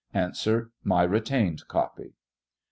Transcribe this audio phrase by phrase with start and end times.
[0.83, 2.15] My retained copy.